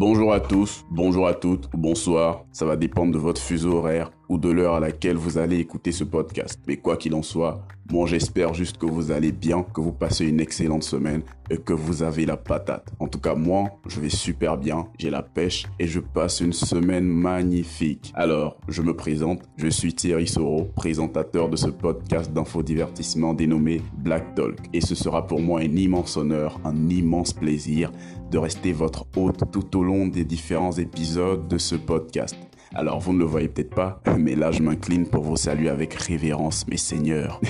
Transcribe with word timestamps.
Bonjour 0.00 0.32
à 0.32 0.38
tous, 0.38 0.84
bonjour 0.92 1.26
à 1.26 1.34
toutes, 1.34 1.68
bonsoir. 1.74 2.44
Ça 2.52 2.64
va 2.64 2.76
dépendre 2.76 3.12
de 3.12 3.18
votre 3.18 3.40
fuseau 3.40 3.78
horaire 3.78 4.12
ou 4.28 4.38
de 4.38 4.48
l'heure 4.48 4.74
à 4.74 4.78
laquelle 4.78 5.16
vous 5.16 5.38
allez 5.38 5.58
écouter 5.58 5.90
ce 5.90 6.04
podcast. 6.04 6.60
Mais 6.68 6.76
quoi 6.76 6.96
qu'il 6.96 7.16
en 7.16 7.22
soit, 7.24 7.66
moi 7.90 8.06
j'espère 8.06 8.54
juste 8.54 8.78
que 8.78 8.86
vous 8.86 9.10
allez 9.10 9.32
bien, 9.32 9.62
que 9.62 9.80
vous 9.80 9.92
passez 9.92 10.26
une 10.26 10.40
excellente 10.40 10.82
semaine 10.82 11.22
et 11.50 11.56
que 11.56 11.72
vous 11.72 12.02
avez 12.02 12.26
la 12.26 12.36
patate. 12.36 12.92
En 12.98 13.08
tout 13.08 13.20
cas, 13.20 13.34
moi, 13.34 13.80
je 13.86 14.00
vais 14.00 14.10
super 14.10 14.58
bien, 14.58 14.88
j'ai 14.98 15.10
la 15.10 15.22
pêche 15.22 15.66
et 15.78 15.86
je 15.86 16.00
passe 16.00 16.40
une 16.40 16.52
semaine 16.52 17.06
magnifique. 17.06 18.12
Alors, 18.14 18.58
je 18.68 18.82
me 18.82 18.94
présente, 18.94 19.42
je 19.56 19.68
suis 19.68 19.94
Thierry 19.94 20.26
Soro, 20.26 20.64
présentateur 20.76 21.48
de 21.48 21.56
ce 21.56 21.68
podcast 21.68 22.32
d'infodivertissement 22.32 23.34
dénommé 23.34 23.82
Black 23.96 24.34
Talk. 24.34 24.58
Et 24.72 24.80
ce 24.80 24.94
sera 24.94 25.26
pour 25.26 25.40
moi 25.40 25.60
un 25.60 25.76
immense 25.76 26.16
honneur, 26.16 26.60
un 26.64 26.88
immense 26.88 27.32
plaisir 27.32 27.90
de 28.30 28.38
rester 28.38 28.72
votre 28.72 29.06
hôte 29.16 29.50
tout 29.50 29.78
au 29.78 29.82
long 29.82 30.06
des 30.06 30.24
différents 30.24 30.72
épisodes 30.72 31.48
de 31.48 31.58
ce 31.58 31.76
podcast. 31.76 32.36
Alors 32.74 33.00
vous 33.00 33.12
ne 33.12 33.18
le 33.18 33.24
voyez 33.24 33.48
peut-être 33.48 33.74
pas, 33.74 34.00
mais 34.18 34.34
là 34.34 34.50
je 34.50 34.62
m'incline 34.62 35.06
pour 35.06 35.24
vous 35.24 35.36
saluer 35.36 35.68
avec 35.68 35.94
révérence, 35.94 36.66
mes 36.68 36.76
seigneurs. 36.76 37.40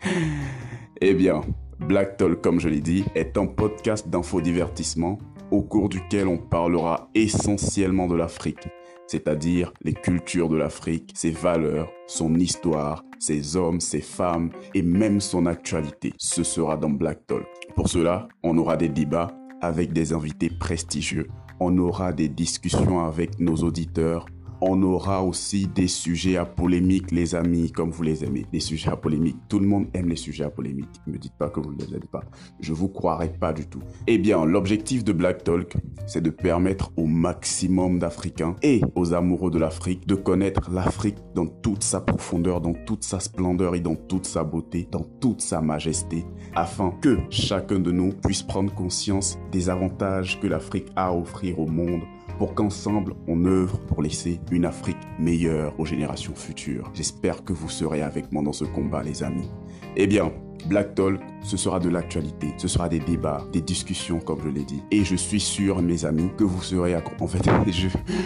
eh 1.00 1.14
bien, 1.14 1.42
Black 1.80 2.16
Talk, 2.16 2.40
comme 2.40 2.60
je 2.60 2.68
l'ai 2.68 2.80
dit, 2.80 3.04
est 3.14 3.36
un 3.36 3.46
podcast 3.46 4.08
d'infodivertissement 4.08 5.18
au 5.50 5.62
cours 5.62 5.88
duquel 5.88 6.28
on 6.28 6.38
parlera 6.38 7.08
essentiellement 7.14 8.06
de 8.06 8.14
l'Afrique, 8.16 8.68
c'est-à-dire 9.06 9.72
les 9.82 9.92
cultures 9.92 10.48
de 10.48 10.56
l'Afrique, 10.56 11.12
ses 11.14 11.30
valeurs, 11.30 11.90
son 12.06 12.34
histoire, 12.36 13.04
ses 13.18 13.56
hommes, 13.56 13.80
ses 13.80 14.00
femmes 14.00 14.50
et 14.74 14.82
même 14.82 15.20
son 15.20 15.46
actualité. 15.46 16.12
Ce 16.18 16.42
sera 16.42 16.76
dans 16.76 16.90
Black 16.90 17.26
Talk. 17.26 17.46
Pour 17.76 17.88
cela, 17.88 18.28
on 18.42 18.56
aura 18.58 18.76
des 18.76 18.88
débats 18.88 19.30
avec 19.60 19.92
des 19.92 20.12
invités 20.12 20.50
prestigieux 20.50 21.28
on 21.62 21.78
aura 21.78 22.12
des 22.12 22.28
discussions 22.28 23.04
avec 23.04 23.38
nos 23.38 23.56
auditeurs. 23.56 24.26
On 24.64 24.80
aura 24.84 25.24
aussi 25.24 25.66
des 25.66 25.88
sujets 25.88 26.36
à 26.36 26.44
polémique, 26.44 27.10
les 27.10 27.34
amis, 27.34 27.72
comme 27.72 27.90
vous 27.90 28.04
les 28.04 28.22
aimez. 28.22 28.46
Des 28.52 28.60
sujets 28.60 28.90
à 28.90 28.96
polémique. 28.96 29.34
Tout 29.48 29.58
le 29.58 29.66
monde 29.66 29.88
aime 29.92 30.08
les 30.08 30.14
sujets 30.14 30.44
à 30.44 30.50
polémique. 30.50 31.00
Ne 31.08 31.14
me 31.14 31.18
dites 31.18 31.32
pas 31.36 31.50
que 31.50 31.58
vous 31.58 31.72
ne 31.72 31.78
les 31.78 31.88
aimez 31.90 32.06
pas. 32.12 32.22
Je 32.60 32.72
vous 32.72 32.88
croirai 32.88 33.28
pas 33.28 33.52
du 33.52 33.66
tout. 33.66 33.82
Eh 34.06 34.18
bien, 34.18 34.44
l'objectif 34.44 35.02
de 35.02 35.12
Black 35.12 35.42
Talk, 35.42 35.74
c'est 36.06 36.20
de 36.20 36.30
permettre 36.30 36.92
au 36.96 37.06
maximum 37.06 37.98
d'Africains 37.98 38.54
et 38.62 38.82
aux 38.94 39.14
amoureux 39.14 39.50
de 39.50 39.58
l'Afrique 39.58 40.06
de 40.06 40.14
connaître 40.14 40.70
l'Afrique 40.70 41.18
dans 41.34 41.46
toute 41.46 41.82
sa 41.82 42.00
profondeur, 42.00 42.60
dans 42.60 42.74
toute 42.86 43.02
sa 43.02 43.18
splendeur 43.18 43.74
et 43.74 43.80
dans 43.80 43.96
toute 43.96 44.26
sa 44.26 44.44
beauté, 44.44 44.86
dans 44.88 45.04
toute 45.20 45.40
sa 45.40 45.60
majesté, 45.60 46.24
afin 46.54 46.92
que 47.02 47.18
chacun 47.30 47.80
de 47.80 47.90
nous 47.90 48.12
puisse 48.12 48.44
prendre 48.44 48.72
conscience 48.72 49.40
des 49.50 49.68
avantages 49.68 50.38
que 50.38 50.46
l'Afrique 50.46 50.86
a 50.94 51.08
à 51.08 51.12
offrir 51.12 51.58
au 51.58 51.66
monde 51.66 52.02
pour 52.38 52.54
qu'ensemble 52.54 53.14
on 53.28 53.44
œuvre 53.44 53.78
pour 53.86 54.02
laisser 54.02 54.40
une 54.52 54.66
Afrique 54.66 54.98
meilleure 55.18 55.74
aux 55.80 55.86
générations 55.86 56.34
futures. 56.34 56.90
J'espère 56.94 57.42
que 57.42 57.52
vous 57.52 57.70
serez 57.70 58.02
avec 58.02 58.30
moi 58.30 58.42
dans 58.42 58.52
ce 58.52 58.64
combat 58.64 59.02
les 59.02 59.22
amis. 59.22 59.48
Eh 59.96 60.06
bien, 60.06 60.30
Black 60.66 60.94
Talk, 60.94 61.20
ce 61.42 61.56
sera 61.56 61.80
de 61.80 61.88
l'actualité, 61.88 62.54
ce 62.58 62.68
sera 62.68 62.88
des 62.88 63.00
débats, 63.00 63.44
des 63.52 63.62
discussions 63.62 64.20
comme 64.20 64.40
je 64.44 64.50
l'ai 64.50 64.64
dit. 64.64 64.82
Et 64.90 65.04
je 65.04 65.16
suis 65.16 65.40
sûr, 65.40 65.82
mes 65.82 66.04
amis, 66.04 66.30
que 66.36 66.44
vous 66.44 66.62
serez 66.62 66.94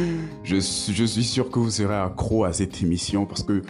je 0.44 1.04
suis 1.04 1.24
sûr 1.24 1.50
que 1.50 1.58
vous 1.58 1.70
serez 1.70 1.94
accro 1.94 2.44
à 2.44 2.52
cette 2.52 2.82
émission 2.82 3.24
parce 3.24 3.42
que 3.42 3.62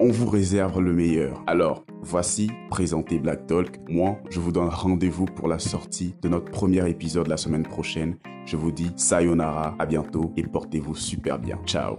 on 0.00 0.10
vous 0.10 0.28
réserve 0.28 0.80
le 0.80 0.92
meilleur. 0.92 1.42
Alors, 1.46 1.84
voici 2.02 2.50
présenté 2.70 3.18
Black 3.18 3.46
Talk. 3.46 3.78
Moi, 3.88 4.18
je 4.30 4.40
vous 4.40 4.52
donne 4.52 4.68
rendez-vous 4.68 5.26
pour 5.26 5.48
la 5.48 5.58
sortie 5.58 6.14
de 6.22 6.28
notre 6.28 6.50
premier 6.50 6.88
épisode 6.88 7.26
la 7.28 7.36
semaine 7.36 7.64
prochaine. 7.64 8.16
Je 8.46 8.56
vous 8.56 8.72
dis 8.72 8.90
sayonara, 8.96 9.76
à 9.78 9.86
bientôt 9.86 10.32
et 10.36 10.42
portez-vous 10.42 10.94
super 10.94 11.38
bien. 11.38 11.58
Ciao 11.66 11.98